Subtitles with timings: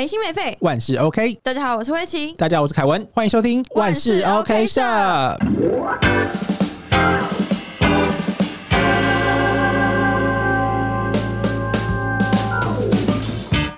[0.00, 0.56] 没心没肺。
[0.62, 1.34] 万事 OK。
[1.42, 2.32] 大家好，我是威奇。
[2.32, 4.80] 大家好，我是凯文，欢迎收听万事 OK 社。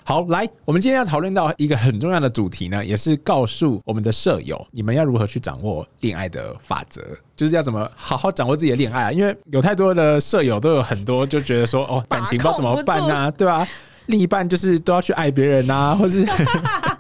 [0.04, 7.03] 好，来，我们今天要讨论到一个很重要的主题呢，也是告诉我们的舍友，你们要如何去掌握恋爱的法则，
[7.37, 9.11] 就是要怎么好好掌握自己的恋爱啊。
[9.11, 13.67] 因为有太多的舍友都有很多就觉得说，哦，感情不知道怎么办啊，对吧、
[14.06, 16.24] 另一半就是都要去爱别人啊，或是、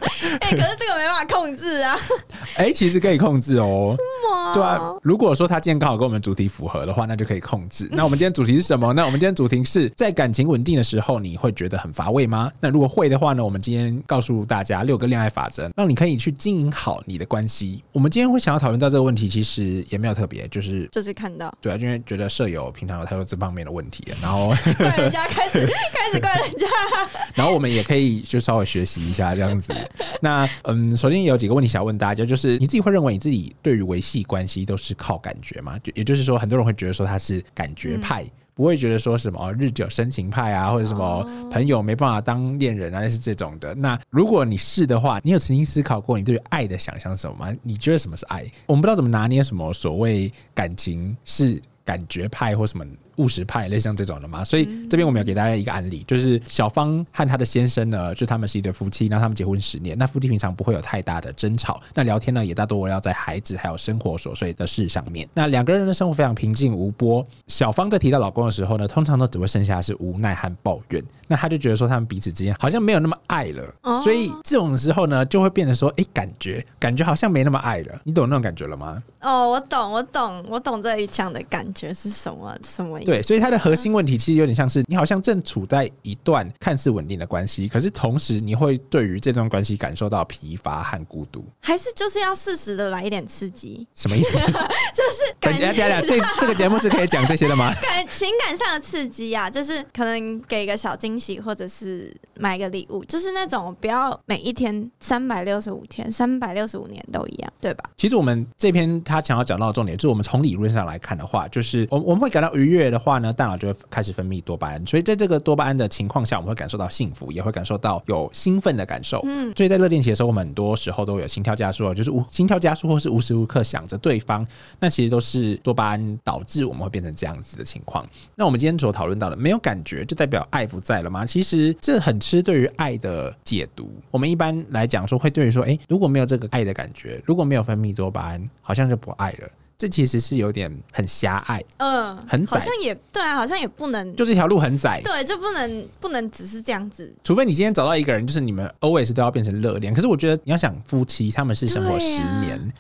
[0.56, 1.96] 可是这个没办法控制啊。
[2.56, 3.96] 哎、其实可以控制哦。
[4.30, 7.88] 哇对啊，如果说他今天刚好跟我们主题符合的话，那就可以控制。
[7.90, 8.92] 那我们今天主题是什么？
[8.92, 12.50] 那我们今天主题是在感情稳定的时候，你会觉得很乏味吗？
[12.60, 17.82] 那如果会的话呢，我们今天告诉大家六个恋爱法则，让你可以去经营好你的关系。
[17.92, 26.66] 我们今天会想要讨论到这个问题，其实也没有特别，就是就是看到对啊，因为觉得舍友平常有太多这方面的问题了，然后怪人家开始开始怪人家，
[27.34, 29.74] 然后我们也可以就稍微学习一下这样子。
[30.20, 35.78] 那嗯，首先有几个问题想要问大家，就是你自己会认为你自己对于维系关系都是靠感觉吗？
[35.80, 38.24] 就也就是说，很多人会觉得说他是感觉派。
[38.54, 43.74] 不会觉得说什么哦日久生情派啊，或者什么朋友没办法当恋人啊，类似这种的。
[43.74, 47.56] 那如果你是的话，你有曾经思考过你对于爱的想象是什么吗？
[47.62, 48.44] 你觉得什么是爱？
[48.66, 52.84] 我们不知道怎么拿捏什么所谓感情是感觉派或什么
[53.16, 54.44] 务实派，类似像这种的嘛。
[54.44, 65.28] 所以这边我们要给大家一个案例，就是小芳和她的先生呢，就他们是一对夫妻，然后他们结婚十年，那夫妻平常不会有太大的争吵，那聊天呢也大多围绕在孩子还有生活琐碎的事上面。
[65.34, 67.26] 那两个人的生活非常平静无波。
[67.48, 71.02] 小芳在提到老公的时候呢，通常都只会剩下是无奈和抱怨。
[71.28, 78.00] 那她就觉得说他们彼此之间好像没有那么爱了，哦所以这种时候呢，就会变得说，哎、感觉感觉好像没那么爱了。
[78.04, 79.02] 你懂那种感觉了吗？
[79.20, 83.10] 哦，我懂，我懂，我懂这一讲的感觉是什么什么意思？
[83.10, 91.44] 对，所以它的核心问题其实有点像是你好像正处在一段看似稳定的关系，可是同时你会对于这段关系感受到疲乏和孤独。
[91.60, 94.38] 还是就是要适时的来一点刺激，什么意思？
[94.92, 97.72] 就是 感等一下，等，这 这个节目是可以讲这些的吗？
[97.82, 107.84] 感情感上的刺激啊，就是可能给个小惊喜，或者是买个礼物，就是那种不要每一天三百六十五天、三百六十五年都一样，对吧？
[107.96, 119.20] 其实我们这篇他想要讲到的重点，就是我们从理论上来看的话，就是我我们会感到愉悦的话呢，大脑就会开始分泌多巴胺，所以在这个多巴胺的情况下，我们会感受到幸福，也会感受到有兴奋的感受。
[119.24, 124.46] 嗯，所以在热恋期的时候，我们很多时候都有心跳加速，就是无心跳加速，或是无时无刻想着对方，
[124.78, 128.06] 那其实都是多巴胺导致我们会变成这样子的情况。
[128.36, 131.24] 那我们今天所讨论到的，没有感觉就代表爱不在了吗？
[131.24, 133.90] 其实这很吃对于爱的解读。
[134.10, 139.48] 我们一般来讲说，会对于说，诶，如果没有这个爱的感觉，如果没有分泌多巴胺，好像就不爱了。
[139.82, 145.00] 这其实是有点很狭隘，嗯，很窄好像也对啊，好像也不能，就这条路很窄。
[145.02, 147.12] 对，就不能不能只是这样子。
[147.24, 149.92] 除非你今天找到一个人，就是你们 always 都要变成热恋。
[149.92, 152.72] 可是我觉得你要想夫妻，他们是生活十年，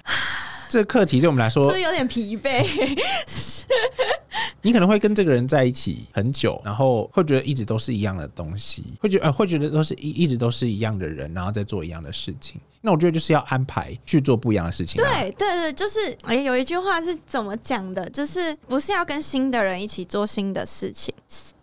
[0.72, 2.66] 这个课题对我们来说是有点疲惫？
[4.62, 12.58] 你可能会跟这个人在一起很久，然后会觉得一直都是一样的东西，会觉得呃会觉得都是一一直都是一样的人，然后在做一样的事情。
[12.80, 15.20] 那我觉得就是要安排去做不一样的事情、啊。
[15.20, 18.08] 对对对，就是哎、有一句话是怎么讲的？
[18.08, 21.12] 就是不是要跟新的人一起做新的事情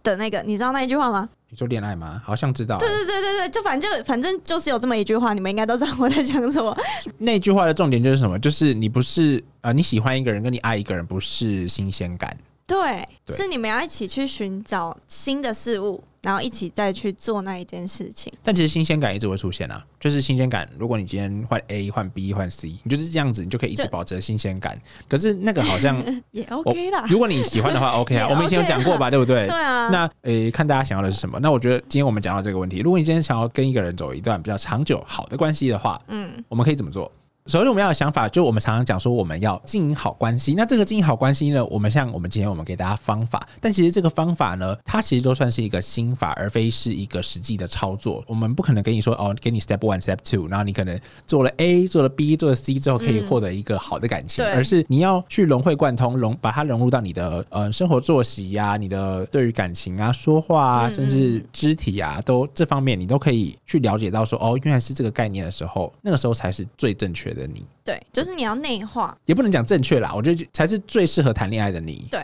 [0.03, 1.27] 的那个，你知道那一句话吗？
[1.51, 2.21] 你说恋爱吗？
[2.23, 6.77] 好像知道、对对对对对，就反正反正就是有这么一句话，你们应该都知道我在讲什么。
[7.17, 8.37] 那句话的重点就是什么？
[8.37, 12.37] 就是你不是呃你喜欢一个人，跟你爱一个人不是新鲜感。
[12.67, 18.31] 对，对是你们要一起去寻找新的事物，然后一起再去做那一件事情。
[18.43, 20.69] 但其实新鲜感一直会出现啊，就是新鲜感。
[20.77, 24.75] 如果你今天换 A 换 B 换 C，你就是这样子，你就可以一直保持新鲜感。
[25.07, 27.05] 可是那个好像 也 OK 啦。
[27.09, 29.47] 如果你喜欢的话， OK 啊，也我们以前有讲过吧，对不对？
[29.47, 31.39] 对啊，那诶、看大家想要的是什么？
[31.39, 37.11] 那我觉得今天我们讲到这个问题，如果你今天想要跟一个人走一段比较长久好的关系的话，嗯，我们可以怎么做？
[37.49, 40.53] 首先，我们要有想法，就我们常常讲说我们要经营好关系。
[40.53, 48.23] 那这个经营好关系呢，我们像我们今天我们给大家方法，但其实这个方法呢，它其实都算是一个心法，而非是一个实际的操作。
[48.27, 67.65] 我们不可能跟你说哦，给你 step one、step two，然后你可能做了 A、做了 B、做了 C 之后，可以嗯获得一个好的感情，对而是你要去融会贯通，融把它融入到你的呃生活作息呀、你的对于感情啊、说话啊，嗯甚至肢体啊，都这方面你都可以去了解到说哦，原来是这个概念的时候，那个时候才是最正确的你。
[67.83, 72.07] 对，就是你要内化，也不能讲正确啦，我觉得才是最适合谈恋爱的你。
[72.11, 72.21] 对，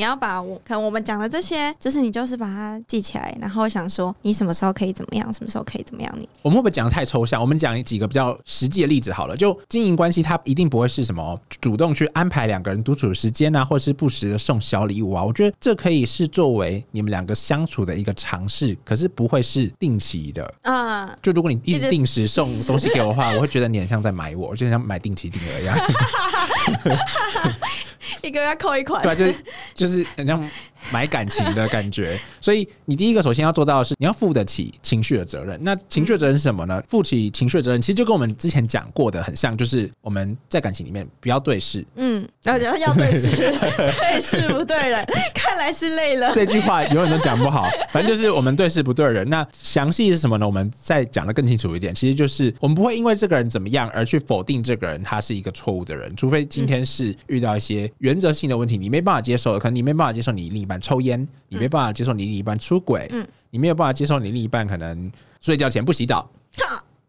[0.00, 6.26] 你你要把我可能我们讲的这些，就是你就是把它记起来，然后想说你什么时候可以怎么样，什么时候可以怎么样你。
[6.40, 7.38] 我们会不会讲的太抽象？
[7.38, 9.36] 我们讲几个比较实际的例子好了。
[9.36, 15.22] 就经营关系，它一定不会是什么主动去安排两个人独处的时间啊，或是不时的送小礼物啊。
[15.22, 20.54] 我觉得这可以是作为你们两个相处的一个尝试，可是不会是定期的。
[20.62, 25.76] 嗯，就如果你一直定时送东西给我的话，我会觉得你很像在买我，就像买定期定额一样。
[28.22, 29.02] 一个月扣一款。
[29.02, 29.34] 对啊，就是
[29.74, 30.50] 就是很像
[30.92, 32.18] 买感情的感觉。
[32.40, 35.58] 所以你第一个首先要做到的是，你要负得起情绪的责任。
[35.62, 36.82] 那情绪的责任是什么呢？
[36.88, 41.84] 负起情绪的责任，其实就跟我们之前讲过的很像，就是我们在感情里面不要对视。
[41.96, 46.32] 嗯，然后要对视，对视不对人，看来是累了。
[46.34, 49.28] 这句话永远都讲不好，反正就是我们对视不对人。
[49.28, 50.46] 那详细是什么呢？
[50.46, 51.94] 我们再讲的更清楚一点。
[51.94, 63.26] 其实就是我们不会因为这个人怎么样而去否定这个人他是一个错误的人，除非今天是遇到一些原则性的问题，你没办法接受，可能你没办法接受你另一半抽烟，你没办法接受你另一半出轨，嗯。
[63.52, 66.30] 你没有办法接受你另一半可能睡觉前不洗澡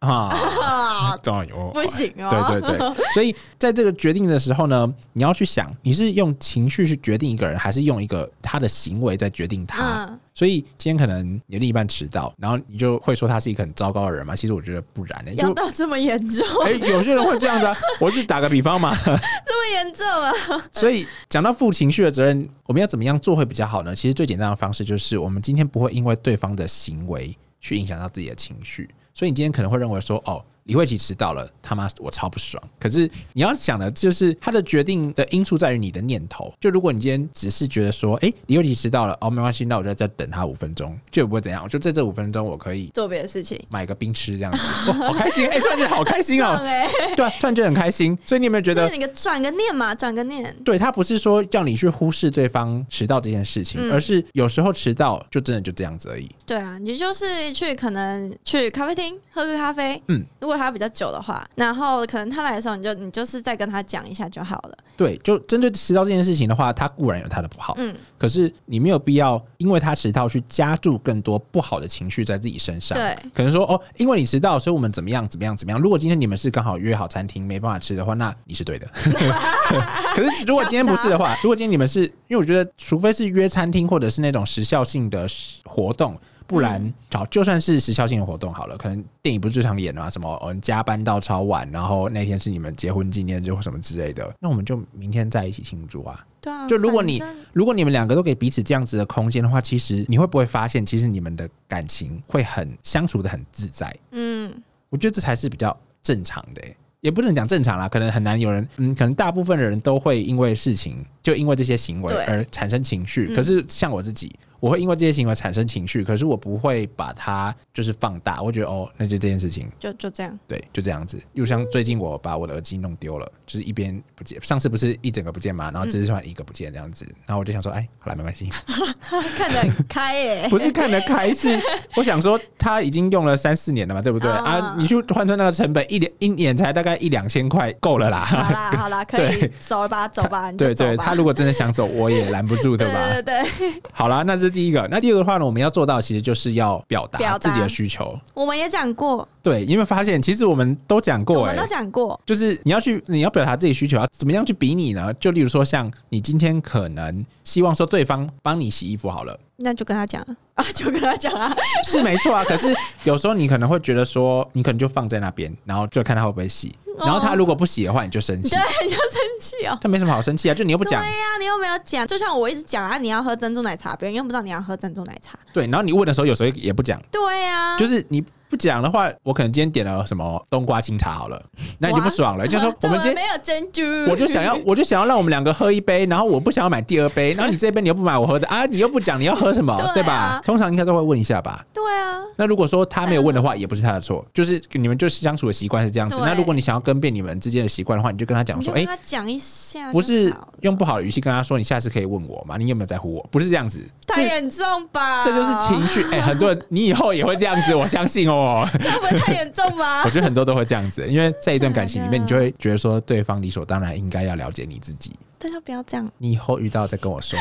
[0.01, 2.45] 啊， 啊，当然有不行哦。
[2.47, 10.05] 对对对，所以在这个决定的时候呢，你要去想，你是用情绪去决定一个人，还是用一个他的行为在决定他？
[10.05, 14.35] 嗯，所以今天可能你的另一半迟到，然后你就会说他是一个很糟糕的人嘛？
[14.35, 17.77] 其实我觉得不然的、就要到这么严重， 哎、有些人会这样子啊。
[18.01, 20.33] 我是打个比方嘛，这么严重啊？
[20.73, 23.93] 所以讲到负情绪的责任，我们要怎么样做会比较好呢？
[23.93, 28.89] 其实最简单的方式就是，我们今天不会因为对方的行为去影响到自己的情绪。
[29.13, 32.61] 所以你今天可能会认为说，哦，李慧琪迟到了，他妈我超不爽。
[32.79, 36.53] 可是你要想的就是，他的决定的因素在于你的念头。
[36.59, 41.63] 就如果你今天只是觉得说，哎、李慧琪迟到了，哦，没关系，那我就再等他五分钟，就不会怎样。
[41.63, 45.47] 我就在这五分钟，我可以做别的事情，买个冰吃这样子，哇，好开心！
[45.47, 48.17] 哎、突然觉得好开心哦、 爽哎，对啊，突然觉得很开心。
[48.25, 50.55] 所以你有没有觉得就是你个转个念嘛，转个念。
[50.63, 56.29] 对他不是说叫你去忽视对方迟到这件事情，嗯而是有时候迟到就真的就这样子而已。
[56.45, 64.77] 对啊，你就是去可能去咖啡厅喝个咖啡，嗯，如果他比较久的话，然后可能他来的时候，你就你就是再跟他讲一下就好了。
[64.97, 72.97] 对，就针对迟到这件事情的话，他固然有他的不好，嗯，可是你没有必要因为他迟到去加注更多不好的情绪在自己身上。
[72.97, 75.79] 对，可能说哦，因为你迟到，所以我们怎么样怎么样怎么样。
[75.79, 78.87] 如果今天你们是刚好约好餐厅没办法吃的话，那你是对的。
[80.15, 85.27] 可是如果今天不是的话，如果今天你们是因为我觉得，除非是约餐厅或者是那种时效性的
[85.65, 86.15] 活动。
[86.47, 96.25] 不然，好，就算是时效性的活动好了，可能电影不是最常演的嘛，什么嗯加班到超晚，然后那天是你们结婚纪念日或什么之类的，那我们就明天在一起庆祝啊。
[96.41, 97.23] 对啊，就如果你
[97.53, 103.95] 如果你们两个都给彼此这样子的空间的话，其实你会不会发现，其实你们的感情会很相处的很自在？
[104.11, 104.51] 嗯，
[104.89, 113.27] 我觉得这才是比较正常的欸、也不能讲正常啦，可能很难有人，嗯，可能大部分的人都会因为事情，就因为这些行为而产生情绪。
[113.29, 118.41] 嗯可是像我自己，我会因为这些行为产生情绪，可是我不会把它就是放大。
[118.41, 120.39] 我觉得哦，那就这件事情，就就这样。
[120.47, 121.19] 对，就这样子。
[121.33, 128.47] 又像最近我把我的耳机弄丢了，就是一边不见，上次不是一整个不见嘛，然后这次换一个不见这样子，然后我就想说，哎，好了，没关系，
[129.35, 131.59] 看得很开耶、不是看得开，是
[131.95, 134.75] 我想说他已经用了三四年了嘛，对不对啊啊？
[134.77, 138.23] 你去换算那个成本，一年一年才大概一两千块，够了啦。
[138.23, 142.93] 好啦 好啦，可以对走了吧，走吧，对对，他如果真的想走，我也拦不住，对吧？
[143.13, 144.85] 对对对，好啦，那这是第一个。
[144.91, 148.19] 那第二个的话呢，我们要做到其实就是要表达表达自己的需求。
[148.33, 155.13] 我们也讲过，对，你有没有发现，其实我们都讲过、哎我们都，讲过，就是你要去，你要表达自己需求，要怎么样去比拟呢？
[155.13, 161.55] 就例如说，像你今天可能希望说对方帮你洗衣服好了，那就跟他讲啊，啊，就跟他讲啊，
[161.87, 162.43] 是没错啊。
[162.43, 162.73] 可是
[163.03, 166.75] 有时候你可能会觉得说，你可能就放在那边，然后就看他会不会洗。
[166.99, 169.77] 然后他如果不洗的话，你就生气对。，你就生气哦。
[169.81, 175.39] 他没什么好生气啊，就你又不讲对，呀、你又没有讲，就像我一直讲啊，你要喝珍珠奶茶，别人又不知道你要喝珍珠奶茶。
[175.53, 175.65] 对。
[175.65, 181.41] 然后你问的时候，有时候也不讲，对呀、就是你不讲的话，我可能今天点了什么冬瓜清茶好了，
[181.79, 183.15] 那你就不爽了，就说我们今天。
[183.15, 190.41] 没有珍珠，我就想要，我就想要让我们两个喝一杯，然后我不想要买第二杯，然后你这杯你又不买我喝的啊，你又不讲你要喝什么， 对吧？
[190.51, 191.65] 通常应该都会问一下吧。
[191.73, 196.17] 对啊，那如果说他没有问的话，也不是他的错，就是你们就是相处的习惯是这样子。
[196.19, 202.57] 那如果你想要更变你们之间的习惯的话，你就跟他讲说，哎、跟他讲一下不是用不好的语气跟他说，你下次可以问我嘛？
[202.57, 203.25] 你有没有在乎我？
[203.31, 205.23] 不是这样子，太严重吧？
[205.23, 206.03] 这就是情绪。
[206.11, 208.67] 哎、很多人你以后也会这样子，我相信哦。
[208.73, 210.09] 这不会太严重吗 我？
[210.09, 215.13] 觉得很多都会这样子，因为在一段感情里面，你就会觉得说，对方理所当然应该要了解你自己。
[215.41, 217.39] 大家不要这样，你以后遇到再跟我说，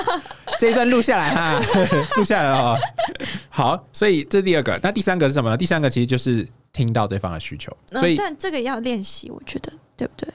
[0.58, 1.58] 这一段录下来哈，
[2.16, 2.76] 录下来了哦。
[3.48, 5.56] 好，所以这是第二个，那第三个是什么呢？
[5.56, 10.28] 第三个其实就是听到对方的需求，所以嗯但这个要练习，我觉得对不对？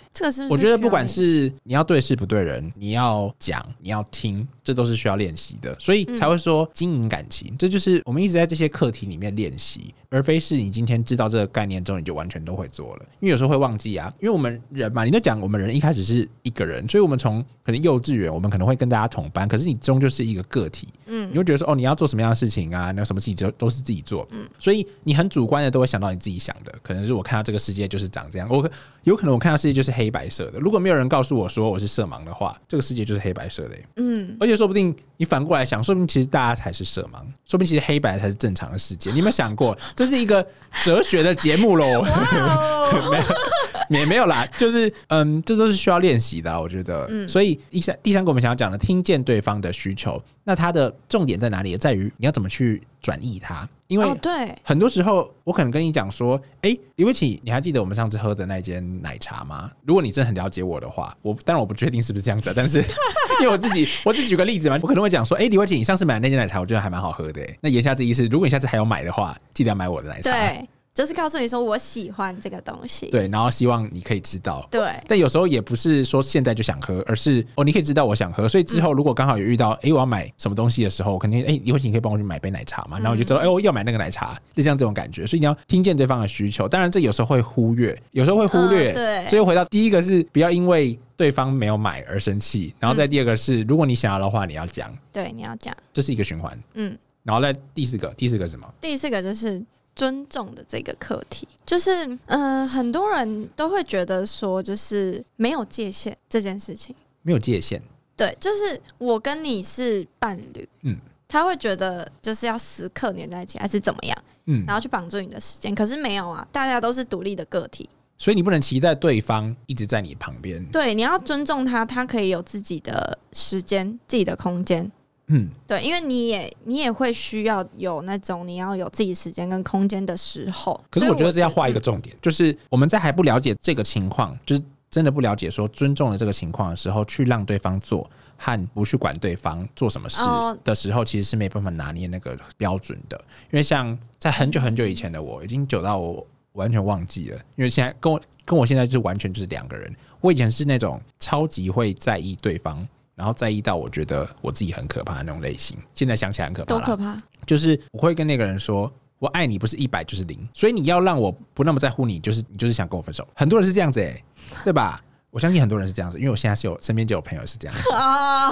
[0.49, 21.23] 我觉得不管是你要对事不对人，你要讲，你要听，这都是需要练习的，所以才会说经营感情，这就是我们一直在这些课题里面练习，而非是你今天知道这个概念之后你就完全都会做了，因为有时候会忘记啊，因为我们人嘛，你都讲我们人一开始是一个人，所以我们从可能幼稚园我们可能会跟大家同班，可是你终究是一个个体，嗯。
[21.31, 22.91] 你会觉得说哦，你要做什么样的事情啊？
[22.91, 28.69] 你有什么自己都都是自己做，嗯，所以你很主观的都会想到你自己想的，可能是我看到这个世界就是长这样，我可
[29.03, 30.59] 有可能我看到世界就是黑白色的。
[30.59, 33.87] 如果没有人告诉我说我是色盲的话，这个世界就是黑白色的耶。
[33.97, 39.11] 嗯，而且说不定你反过来想，说不定其实大家才是色盲，说不定其实黑白才是正常的世界。
[39.11, 40.45] 你有没有想过，这是一个
[40.83, 42.03] 哲学的节目喽？
[43.89, 47.07] 也没有啦， 就是嗯，这都是需要练习的啊、我觉得。
[47.09, 51.71] 嗯所以第三第三个我们想要讲的，听见对方的需求，那它的重点在哪里？
[51.71, 59.71] 也在于你要怎么去转译它，因为哦，对，很多时候，我可能跟你讲说，哎、李伟奇，你还记得我们上次喝的那间奶茶吗？
[59.85, 62.79] 如果你真的很了解我的话，我当然我不确定是不是这样子啊，但是
[63.41, 70.31] 因为我自己，我自己举个例子嘛，我可能会讲说，哎、李伟奇，你上次买的那间奶茶，我觉得还蛮好喝的、诶那言下之意是，如果你下次还要买的话，记得要买我的奶茶。
[70.31, 73.07] 对，就是告诉你说我喜欢这个东西。
[73.07, 74.67] 对，然后希望你可以知道。
[74.69, 82.97] 对但有时候也不是说现在就想喝，而是哦，你可以知道我想喝，所以之后如果刚好有遇到，哎、我要买什么东西的时候，我肯定哎，李慧琴，你可以帮我去买杯奶茶嘛？
[82.97, 85.25] 然后我就知道，哎、我要买那个奶茶，就像这种感觉。
[85.25, 88.91] 所以你要听见对方的需求，当然这有时候会忽略，有时候会忽略。
[88.91, 95.75] 嗯对所以回到第一个是不要因为对方没有买而生气，然后再第二个是，如果你想要的话，你要讲，对，你要讲。
[95.91, 96.57] 这是一个循环。
[96.73, 98.71] 嗯，然后再第四个，第四个是什么？
[98.81, 99.63] 第四个就是
[99.95, 106.95] 尊重的这个课题，就是嗯、呃很多人都会觉得说，就是没有界限这件事情。
[107.21, 107.81] 没有界限。
[108.15, 110.97] 对，就是我跟你是伴侣，嗯，
[111.27, 115.73] 他会觉得就是要时刻黏在一起，还是怎么样，嗯然，后去绑住你的时间。
[115.73, 117.89] 可是没有啊，大家都是独立的个体。
[118.17, 120.63] 所以你不能期待对方一直在你旁边。
[120.67, 124.89] 对，你要尊重他，他可以有自己的时间、自己的空间。
[125.33, 130.79] 嗯，对，因为你也你也会需要有那种你要有自己时间跟空间的时候。
[130.91, 134.61] 可是我觉得这要画一个嗯重点，就是我们在还不了解这个情况，就是
[134.91, 143.17] 真的不了解说尊重了这个情况的时候，去让对方做和不去管对方做什么事哦的时候，其实是没办法拿捏那个标准的。
[143.51, 149.91] 因为像在很久很久以前的我，已经久到我完全忘记了，因为现在跟我跟我现在就是完全就是两个人。
[150.21, 152.87] 我以前是那种超级会在意对方。
[153.15, 156.85] 然后在意到我觉得我自己很可怕的那种类型，现在想起来很可怕啦。
[156.85, 157.17] 多可怕！
[157.45, 163.27] 就是我会跟那个人说，我爱你不是一百就是零，所以你要让我不那么在乎你，就是你就是想跟我分手。
[163.35, 164.23] 很多人是这样子哎、
[164.63, 165.01] 对吧？
[165.29, 167.89] 我相信很多人是这样子，因为我现在是有身边就有朋友是这样子。
[167.93, 168.51] 啊，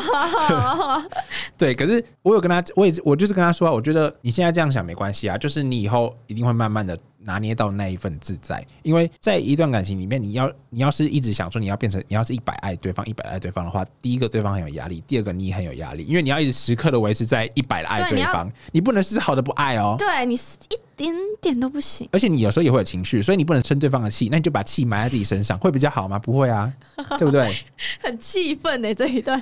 [1.56, 19.96] 对，可是我有跟他，我也我就是跟他说啊，我觉得你现在这样想没关系啊，就是你以后一定会慢慢的拿捏到那一份自在，因为在一段感情里面，你要你要是一直想说你要变成你要是一百爱对方，一百爱对方的话，第一个对方很有压力，第二个你也很有压力，因为你要一直时刻的维持在一百的爱对方，你不能丝毫的不爱哦。
[19.98, 22.10] 对你是一点点都不行。
[22.12, 26.18] 而且你有时候也会有情绪，所以你不能生对方的气，那你就把气埋在自己身上，会比较好吗？
[26.18, 26.72] 不会啊，
[27.20, 27.56] 对不对？
[28.02, 29.42] 很气愤呢这一段。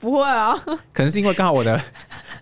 [0.00, 0.54] 不会啊，
[0.92, 1.80] 可能是因为刚好我的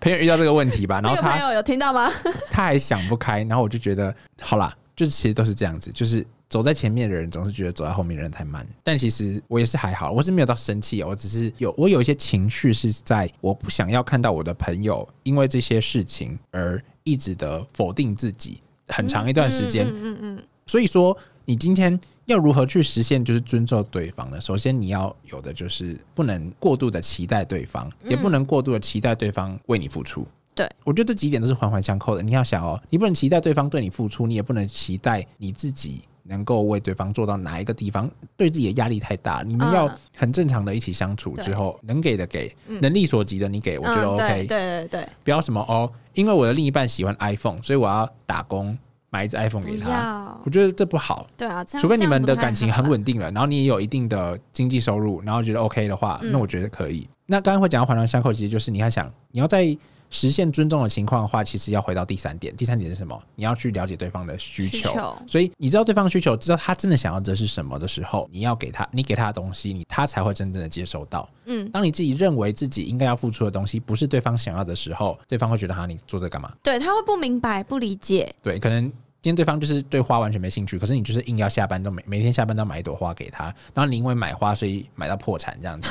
[0.03, 2.11] 朋友遇到这个问题吧，然后他个朋友有听到吗？
[2.51, 24.39] 他还想不开，然后我就觉得好啦，就其实都是这样子，就是走在前面的人总是觉得走在后面的人太慢，但其实我也是还好，我是没有到生气哦，我只是有我有一些情绪是在我不想要看到我的朋友因为这些事情而一直的否定自己很长一段时间，嗯嗯嗯所以说，你今天要如何去实现就是尊重对方呢？
[24.39, 30.25] 首先，你要有的就是不能过度的期待对方，也不能过度的期待对方为你付出。
[30.55, 32.21] 对，我觉得这几点都是环环相扣的。
[32.21, 39.43] 你要想哦，你不能期待对方对你付出，你也不能期待你自己能够为对方做到哪一个地方，对自己的压力太大。
[39.45, 44.27] 你们要嗯很正常的一起相处之后，能给的给，嗯能力所及的你给，我觉得嗯 OK。
[44.27, 48.77] 对对对对，不要什么哦，因为我的另一半喜欢 iPhone，所以我要打工
[49.13, 50.35] 买一只 iPhone 给他。
[50.43, 51.27] 我，觉得这不好。
[51.37, 57.07] 对啊，除非你们的感情很稳定了，然后你也有一定的经济收入，然后觉得 OK 的话，嗯那我觉得可以。
[57.27, 59.77] 那刚刚会讲到环环相扣，其实就是你要想，你要在
[60.09, 62.55] 实现尊重的情况的话，其实要回到第三点。
[62.55, 63.19] 第三点是什么？
[63.35, 64.77] 你要去了解对方的需求。
[64.77, 71.27] 需求所以你知道对方的需求，知道他真的想要的是什么的时候，你要给他，你给他的东西，你他才会真正的接收到。
[71.45, 76.51] 嗯，当你自己认为自己应该要付出的东西不是对方想要的时候，对方会觉得哈，你做这干嘛？
[76.61, 78.91] 对他会不明白、不理解，对，可能
[79.23, 85.89] 今天对方就是对花完全没兴趣，可是你就是硬要下班都每每天下班都要买一朵花给他，然后你因为买花所以买到破产这样子，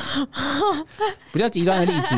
[1.33, 2.15] 比较极端的例子。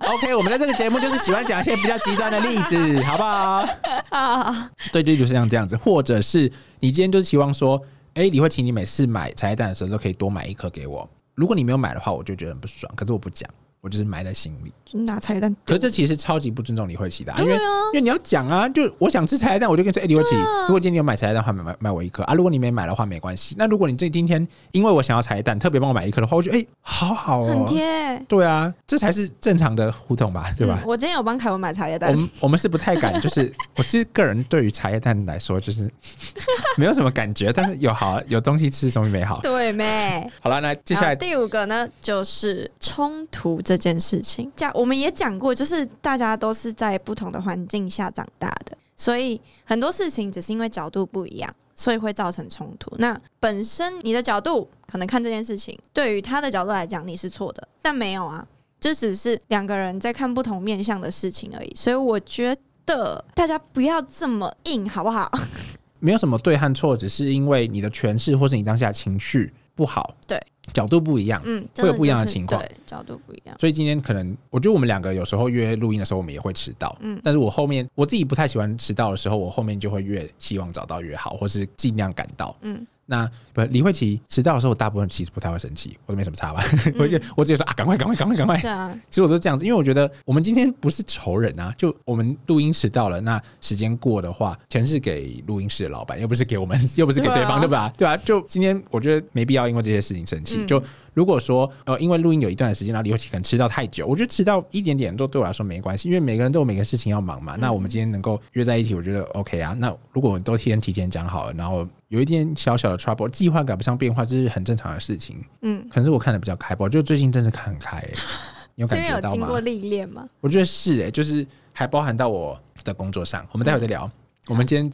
[0.00, 3.68] OK，我们在这个节目就是喜欢讲一些比较极端的例子，好不好？
[4.08, 7.80] 啊，对对，就是像这样子，或者是你今天就是期望说。
[8.14, 11.06] 哎，李慧琪，你每次买茶叶蛋的时候都可以多买一颗给我。
[11.34, 12.90] 如果你没有买的话，我就觉得很不爽。
[12.96, 13.46] 可是我不讲。
[13.86, 14.72] 我就是埋在心里，
[15.04, 15.54] 拿茶叶蛋。
[15.64, 20.34] 可是这其实超级不尊重李慧琪的，因为因为你要讲啊，就我想吃茶叶蛋，我就跟说，哎，李慧琪，
[20.66, 22.34] 如果今天有买茶叶蛋的话，买买买我一颗啊。
[22.34, 23.54] 如果你没买的话，没关系。
[23.56, 28.18] 那如果你这今天因为我想要茶叶蛋，特别帮我买一颗的话，我觉得哎，好好哦，很贴。
[28.26, 30.82] 对啊，这才是正常的互动吧，对吧？
[30.84, 32.10] 我今天有帮凯文买茶叶蛋。
[32.10, 35.88] 我们我们是不太敢，就是 我其实个人对于茶叶蛋来说，就是
[36.76, 39.40] 没有什么感觉，但是有好有东西吃，终于美好。
[39.42, 40.28] 对没？
[40.40, 44.50] 好了，那接下来第五个呢，就是冲突这件事情。
[44.56, 52.94] 讲我们也讲过，就是大家都是在不同的环境下长大的，所以很多事情只是因为角度不一样，所以会造成冲突。
[52.98, 58.46] 那本身你的角度可能看这件事情，对于他的角度来讲你是错的，但没有啊，
[58.80, 61.72] 这只是两个人在看不同面向的事情而已。
[61.76, 65.30] 所以我觉得大家不要这么硬，好不好？
[65.98, 70.12] 没有什么对和错，只是因为你的诠释或是你当下情绪不好。
[70.26, 70.40] 对。
[70.72, 72.60] 角度不一样，嗯，会有不一样的情况。
[72.60, 73.56] 对，角度不一样。
[73.60, 76.94] 所以今天可能，我觉得我们两个有时候约录音的时候，我们也会迟到。
[77.02, 82.54] 嗯，但是我后面我自己不太喜欢迟到的时候，我后面就会越希望找到越好，或是尽量赶到。
[82.62, 82.84] 嗯。
[83.06, 86.62] 那不李慧琪迟到的时候，我大部分其实不太会生气，我都没什么差吧。
[86.98, 88.58] 我就我直接说啊，赶快赶快赶快赶快。
[88.58, 97.92] 是啊，其实我都这样子，因为我觉得我们今天不是仇人啊，就我们录音迟到了，那时间过的话，钱是给录音室的老板，又不是给我们，又不是给对方，对吧？
[97.96, 98.16] 对吧？
[98.18, 100.64] 就今天我觉得没必要因为这些事情生气。
[100.66, 100.82] 就
[101.16, 107.56] 如果说呃，因为录音有一段时间，然后李慧琪可能迟到太久，我觉得迟到一点点都对我来说没关系，因为每个人都有每个事情要忙嘛。
[107.56, 109.74] 那我们今天能够约在一起，我觉得 OK 啊。
[109.78, 111.88] 那如果都提前提前讲好了，然后。
[112.08, 115.44] 有一点小小的 trouble，计划赶不上变化，这是很正常的事情。
[115.62, 118.00] 嗯，可能是我看的比较开吧，就最近真的看很开，
[118.76, 119.32] 你有感觉到吗？
[119.32, 120.24] 经过历练吗？
[120.40, 123.44] 我觉得是诶，就是还包含到我的工作上。
[123.50, 124.08] 我们待会再聊。
[124.46, 124.88] 我们今天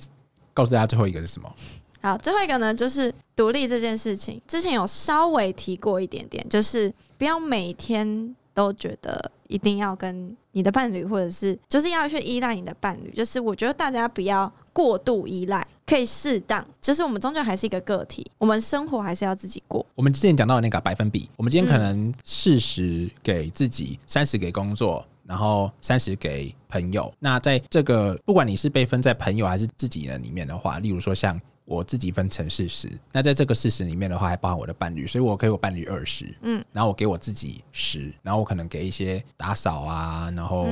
[0.55, 1.55] 告诉大家最后一个是什么？
[2.03, 4.41] 好，最后一个呢，就是独立这件事情。
[4.49, 13.11] 之前有稍微提过一点点，就是不要每天都觉得一定要跟你的伴侣，或者是就是要去依赖你的伴侣。
[13.13, 15.67] 就是我觉得大家不要过度依赖。
[15.85, 19.85] 可以适当，就是我们终究还是一个个体，我们生活还是要自己过。
[19.95, 27.13] 我们之前讲到的那个百分比，我们今天可能四十给自己，三十给工作，然后三十给朋友。
[27.19, 40.67] 那在这个不管你是被分在朋友还是自己人里面的话，例如说像我自己分成四十，那在这个四十里面的话，还包含我的伴侣，所以我给我伴侣二十，嗯，然后我给我自己十，然后我可能给一些打扫啊，然后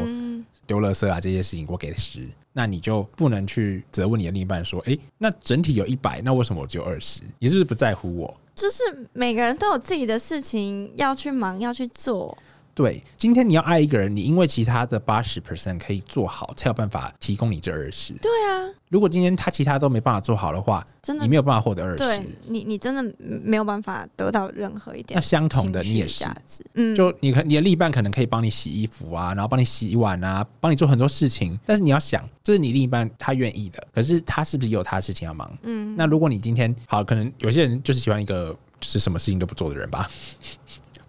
[0.67, 2.27] 丢垃圾啊这些事情，我给十。
[2.53, 7.21] 那你就不能去责问你的另一半说，哎，那整体有一百，那为什么我只有二十？
[7.39, 8.41] 你是不是不在乎我？
[8.57, 12.37] 就是每个人都有自己的事情要去忙，要去做。
[12.81, 18.15] 对，今天你要爱一个人，你因为其他的八十 percent 可以做好，才有办法提供你这二十。
[18.15, 22.23] 对啊，如果今天他其他都没办法做好的话，真的你没有办法获得二十。
[22.47, 25.15] 你你真的没有办法得到任何一点。
[25.15, 26.25] 那相同的，你也是。
[26.73, 31.61] 嗯，就你可你的另一半可能可以帮你洗衣服啊，然后帮你洗碗啊，帮你做很多事情。
[31.67, 35.51] 但是你要想，这是你另一半他愿意的，可是他是不是也有他的事情要忙？
[35.65, 40.11] 嗯，那如果你今天好，可能有些人就是喜欢一个就是什么事情都不做的人吧。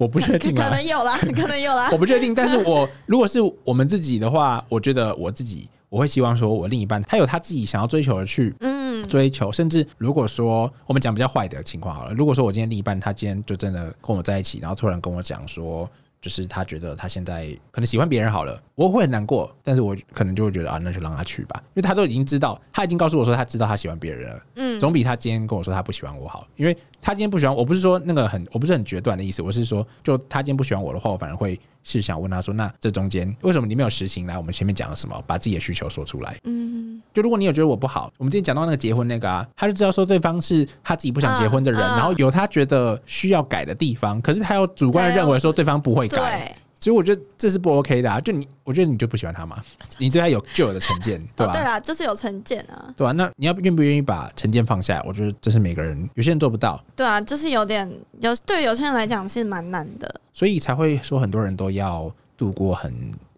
[0.02, 1.90] 我不确定，可能有啦， 可能有啦。
[1.92, 9.52] 我不确定，但是我如果是我们自己的话，我觉得我自己我会希望说，我另一半他有他自己想要追求的去，嗯，追求。
[9.52, 15.88] 甚至如果说我们讲比较坏的情况好了，如果说我今天另一半他今天就真的跟我在一起，然后突然跟我讲说。
[16.22, 31.60] 就是他觉得他现在可能喜欢别人好了，我会很难过，但是我可能就会觉得啊，那就让他去吧，因为他都已经知道，他已经告诉我说他知道他喜欢别人了，嗯，总比他今天跟我说他不喜欢我好，因为他今天不喜欢我，不是说那个很，我不是很决断的意思，我是说，就他今天不喜欢我的话，我反而会。
[31.84, 34.38] 是想问他说，那这中间为什么你没有实行来？
[34.38, 35.20] 我们前面讲了什么？
[35.26, 36.38] 把自己的需求说出来。
[36.44, 46.56] 嗯，就如果你有觉得我不好，我们之前讲到那个结婚那个啊，他就知道说对方是他自己不想结婚的人，然后有他觉得需要改的地方，可是他又主观的认为说对方不会改。
[46.80, 48.20] 所以我觉得这是不 OK 的啊！
[48.20, 49.64] 就你，我觉得你就不喜欢他嘛？
[50.00, 51.54] 你对他有旧有的成见，对吧？
[51.54, 52.92] 对啊，就是有成见啊。
[52.98, 55.00] 对啊，那你要愿不愿意把成见放下？
[55.06, 56.84] 我觉得这是每个人，有些人做不到。
[56.96, 57.88] 对啊，就是有点
[58.20, 62.92] 有对有些人来讲是蛮难的，所以才会说很多人都要度过很。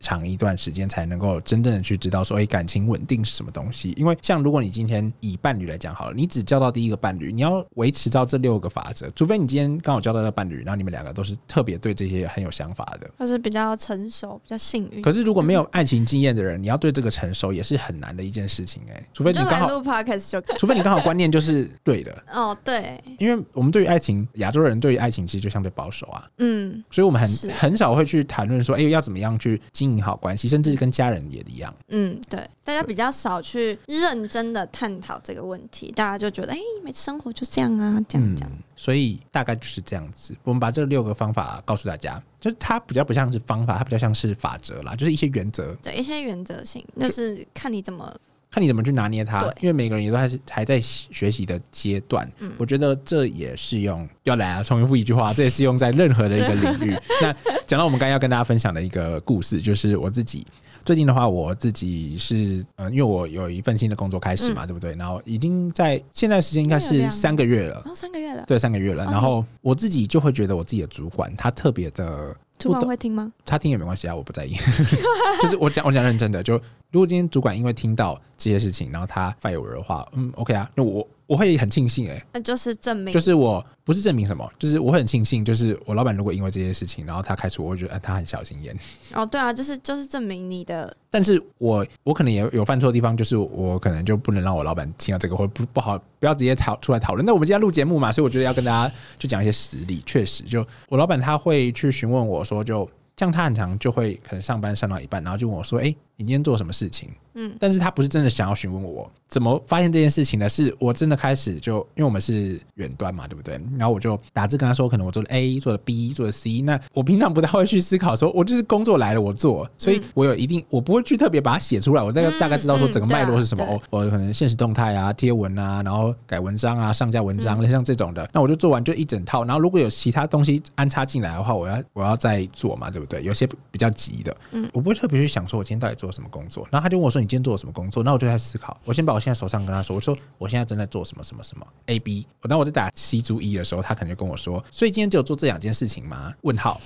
[0.03, 3.93] 长一段时间才能够真正的去知道说，哎，感情稳定是什么东西？
[3.97, 15.01] 因为像如果你今天以伴侣来讲好了，你只交到第一个伴侣，你要维持到这六个法则，除非你今天刚好交到的伴侣，然后你们两个都是特别对这些很有想法的，或是比较成熟、比较幸运。
[15.01, 22.13] 可是如果没有爱情经验的人，你要对这个成熟也是很难的一件事情哎，除非你刚好录 podcast 就，除非你刚好观念就是对的。
[22.33, 31.71] 哦，对，因为我们对于爱情，亚洲人对于爱情其实就相对保守啊，嗯，所以我们很很少会去谈论说，哎，要怎么样去经经营好关系，甚至跟家人也一样。
[31.89, 38.51] 嗯，对，大家比较少去认真的探讨这个问题，大家就觉得，哎、没生活就这样啊，这样这样。
[38.51, 40.35] 嗯，所以大概就是这样子。
[40.43, 48.11] 我们把这六个方法告诉大家，就是它比较不像是方法，它比较像是法则啦，就是一些原则，对一些原则性，就是看你怎么
[48.53, 49.53] 看你怎么去拿捏它对。
[49.61, 54.07] 因为每个人也都还是还在学习的阶段，嗯我觉得这也适用。
[54.23, 56.97] 要来啊，重复一句话， 这也适用在任何的一个领域。
[57.21, 57.35] 那
[57.65, 60.45] 讲到我们刚刚要跟大家分享的一个故事，就是我自己。
[60.85, 64.93] 最近的话，我自己是呃，因为我有一份新的工作开始嘛，对不对？
[64.95, 69.05] 然后已经在现在时间应该是三个月了三个月了，对，三个月了。
[69.05, 73.31] 哦然后我自己就会觉得我自己的主管他特别的，主管会听吗？
[73.45, 74.53] 他听也没关系啊，我不在意。
[75.41, 76.53] 就是我讲我讲认真的，就
[76.91, 88.77] 如果今天主管因为听到这些事情，然后他 fire 我的话，嗯，OK 啊，那我我会很庆幸哎、那就是证明，就是我不是证明什么，就是我会很庆幸，就是我老板如果因为这些事情，然后他开除我，我会觉得、哎他很小心眼。
[89.15, 97.25] 哦，对啊，就是就是证明你的，但是我我可能也有犯错的地方，就是我可能就不能让我老板听到这个，或不不好，不要直接讨出来讨论。
[97.25, 100.03] 那我们今天录节目嘛，所以我觉得要跟大家就讲一些实例。
[100.05, 102.87] 确实，就我老板他会去询问我说就。
[103.15, 113.59] 像他很常就会可能上班上到一半，然后就问我说：“哎、你今天做什么事情？”嗯，但是他不是真的想要询问我怎么发现这件事情的，是我真的开始就因为我们是远端嘛，对不对？
[113.75, 116.61] 然后我就打字跟他说，可能我做了 A，做了 B，做了 C。
[116.61, 123.65] 那我平常不太会去思考说，我就是工作来了我做，所以我有一定我不会去特别把它写出来，我大概嗯大概知道说整个脉络是什么。
[123.65, 129.43] 哦，我可能现实动态啊、贴文啊，然后改文章啊、上架文章，嗯像这种的，那我就做完就一整套。
[129.43, 133.23] 然后如果有其他东西安插进来的话，我要我要再做嘛，对不对？
[133.23, 136.67] 有些比较急的，嗯我不会特别去想说我今天到底做了什么工作。
[136.71, 142.25] 然后他就问我说：“你今天做了什么工作？”那我就在思考，我先把我现在手上跟他说，我说我现在正在做什么什么什么 A B。
[142.43, 146.79] 然后我在打 C 猪 E 的时候，他可能就跟我说：“所以今天只有做这两件事情吗？”问号。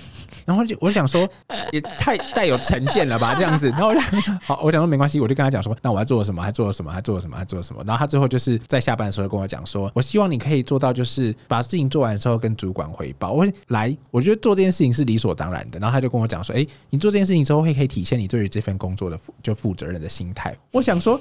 [0.46, 1.28] 然后就我想说，
[1.72, 3.68] 也太带有成见了吧，这样子。
[3.70, 7.82] 然后我想说，好，我想说没关系，我就跟他讲说，那我还做了什么，还做了什么，还做了什么，还做了什么。
[7.84, 13.32] 然后他最后就是在下班的时候跟我讲说，我希望你可以做到，就是把事情做完之后跟主管汇报。
[13.32, 15.78] 我来，我觉得做这件事情是理所当然的。
[15.78, 20.56] 然后他就跟我讲说，哎、你做这件事情之后会可以体现你对于这份工作的负就负责任的心态。
[20.72, 21.20] 我想说。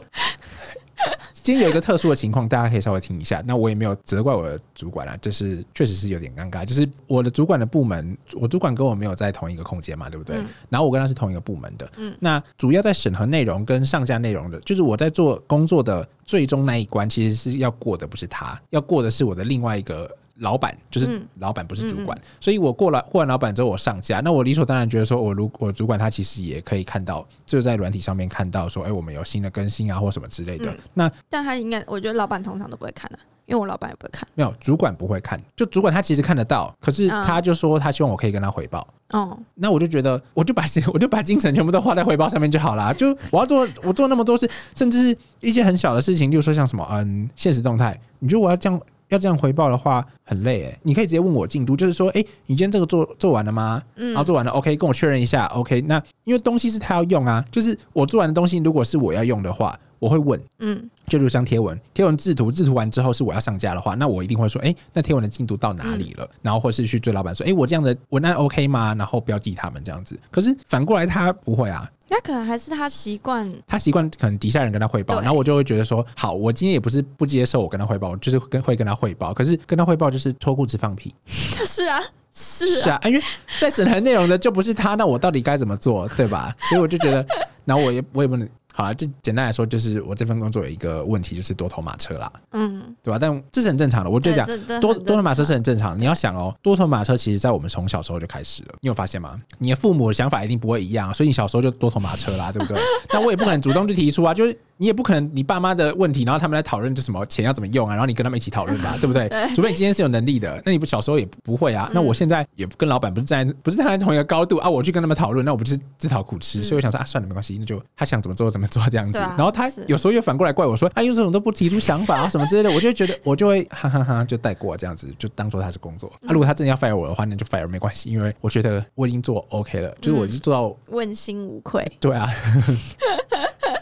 [1.32, 3.41] 今天有一个特殊的情况，大家可以稍微听一下。
[3.45, 6.65] 那我也没有责怪我的主管啊，就是确实是有点尴尬。
[6.65, 10.38] 就是我的主管的部门，我主管跟我没有在同一个空间嘛，对不对？
[10.38, 11.89] 嗯然后我跟他是同一个部门的。
[11.97, 20.10] 嗯那主要在审核内容跟上下内容的，就是我在做工作的最终那一关，其实是要过的不是他，要过的是我的另外一个。
[20.39, 30.71] 老板就是嗯老板，不是主管，所以我过了过完老板之后，我上架，那我理所当然觉得说，我如我主管他其实也可以看到，就在软体上面看到说，哎、我们有新的更新啊，或什么之类的。
[30.71, 34.28] 嗯那但他应该，我觉得老板通常都不会看的、因为我老板也不会看。
[34.36, 38.88] 没有主管不会看，就主管他其实看得到，可是嗯他就说他希望我可以跟他回报。
[39.12, 42.91] 哦，那我就觉得，我就把 我就把精神全部都花在回报上面就好啦。
[42.93, 50.80] 就我要做，我做那么多事，甚至是一些很小的事情，例如说像什么，嗯，现实动态，你觉得我要这样要这样回报的话，很累诶。
[50.84, 53.82] 你可以直接问我进度，就是说，哎、你今天这个做做完了吗？
[53.96, 55.82] 嗯然后做完了，OK，跟我确认一下，OK。
[55.82, 60.42] 那因为东西是他要用啊，就是我做完的东西，如果是我要用的话，我会问。
[60.60, 66.30] 嗯就如像贴文，贴文制图，制图完之后是我要上架的话，那我一定会说，哎、那贴文的进度到哪里了？
[66.42, 68.94] 然后或是去追老板说，哎、我这样的文案 OK 吗？
[68.94, 70.20] 然后标记他们这样子。
[70.30, 79.34] 可是反过来他不会啊，那可能还是他习惯，他习惯可能底下人跟他汇报，然后我就会觉得说，好，我今天也不是不接受我跟他汇报，我就是跟会跟他汇报。
[79.34, 82.02] 可是跟他汇报就是脱裤子放屁，是啊，
[82.34, 83.24] 是啊，是啊，因为
[83.58, 86.54] 在审核内容的就不是他，那我到底该怎么做，对吧？
[86.68, 87.26] 所以我就觉得，
[87.64, 88.50] 然后我也我也不能。
[88.78, 93.18] 好了，就简单来说，就是我这份工作有一个问题，就是多头马车啦，嗯，对吧？
[93.20, 94.10] 但这是很正常的。
[94.12, 94.46] 我就讲
[94.80, 95.98] 多多头马车是很正常的。
[95.98, 98.76] 你要想哦，多头马车其实在我们从小时候就开始了。
[98.82, 99.36] 你有发现吗？
[99.58, 102.80] 你的父母的想法一定不会一样，所以你小时候就多头马车啦，对不对？
[103.12, 109.28] 那我也不可能主动去提出啊，就是你也不可能你爸妈的问题，然后他们来讨论就什么钱要怎么用啊，然后你跟他们一起讨论吧， 对不对？
[109.30, 111.90] 对除非你今天是有能力的，那你不小时候也不会啊。
[111.94, 116.63] 那我现在也跟老板不是站在不是站在同一个高度啊，我去跟他们讨论，那我不是自讨苦吃。
[116.63, 119.20] 所以我想说啊，算了，没关系，那就他想怎么做怎么做这样子。
[119.20, 126.08] 啊然后他有时候又反过来怪我说，啊，有这种都不提出想法啊什么之类的，我就会觉得我就会哈哈哈就带过这样子，就当做他是工作。
[126.26, 131.86] 啊，如果他真的要 fire 我的话，那就 fire 没关系，因为我觉得我已经做 OK 了，就是我已经做到问心无愧。
[132.00, 132.28] 对啊。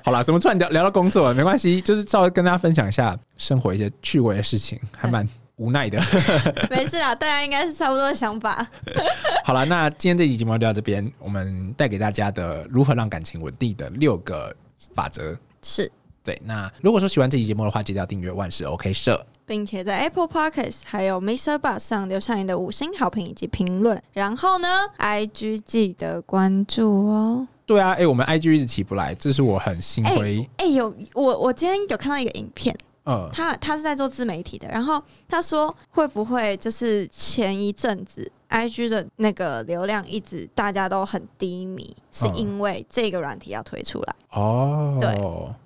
[0.06, 1.34] 好啦，怎么突然聊聊到工作了？
[1.34, 6.00] 没关系，就是稍微跟大家分享一下生活一些趣味的事情，还蛮无奈的。
[6.70, 8.64] 没事啊，大家应该是差不多的想法。
[9.44, 14.56] 好了，那今天这期节目就到这边，我们带给大家的如何让感情稳定的六个
[14.94, 15.36] 法则。
[15.64, 15.92] 是，
[16.24, 19.26] 对，那如果说喜欢这期节目的话，记得要订阅万事 OK 社。
[19.48, 21.58] 并且在 Apple Podcast 还有 Mr.
[21.58, 24.00] Bus 上留下你的五星好评以及评论。
[24.14, 24.68] 然后呢
[25.00, 27.48] ，IG 记得关注哦。
[27.66, 30.48] 对啊，哎、我们 IG 一直起不来，这是我很心灰。
[30.58, 44.16] 哎、有我我今天有看到一个影片，呃，他他是在做自媒体的，然后他说会不会就是前一阵子 IG 的那个流量一直大家都很低迷，是嗯因为这个软体要推出来。
[44.32, 45.18] 哦，对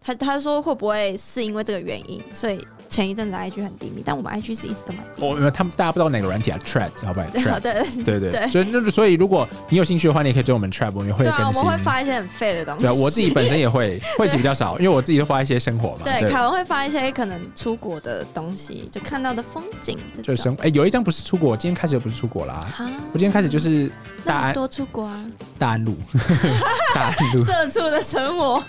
[0.01, 2.57] 他他说会不会是因为这个原因，所以
[2.89, 5.27] 前一阵子 IG 很低迷，但我们 IG 是一直都蛮低迷。
[5.27, 11.63] 我、哦他们大家不知道哪个软体啊？Trap 好不好对？Trap，对对对对对所以那所以如果你有兴趣的话，你也可以追我们 Trap，我们也会对啊，我。
[11.63, 12.81] 们会发一些很废的东西。
[12.83, 15.99] 对啊，我自己本身也会， 会比较少，因为我自己都发一些生活嘛。
[16.05, 19.97] 对凯文会发一些可能出国的东西，就看到的风景。
[20.23, 22.53] 就是生哎、有一张不是出国，今天开始又不是出国啦。
[22.77, 23.91] 啊我今天开始就是
[24.23, 25.25] 大安多出国啊，
[25.57, 25.95] 大安路，
[26.93, 27.43] 大安路。
[27.43, 28.63] 社畜的生活。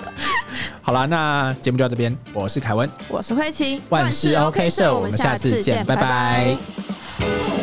[0.83, 7.60] 好啦，那节目就到这边，我是凯文，我是慧琪，万是 ok 社我们下次见拜拜。